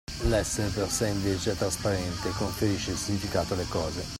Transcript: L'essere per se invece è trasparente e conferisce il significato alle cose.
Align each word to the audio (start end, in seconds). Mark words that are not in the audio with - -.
L'essere 0.23 0.69
per 0.69 0.89
se 0.89 1.09
invece 1.09 1.51
è 1.51 1.55
trasparente 1.55 2.29
e 2.29 2.35
conferisce 2.35 2.89
il 2.89 2.97
significato 2.97 3.53
alle 3.53 3.67
cose. 3.69 4.03